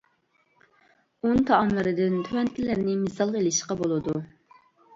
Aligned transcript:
ئۇن 1.25 1.43
تائاملىرىدىن 1.49 2.17
تۆۋەندىكىلەرنى 2.29 2.99
مىسالغا 3.05 3.41
ئېلىشقا 3.45 3.81
بولىدۇ. 3.87 4.21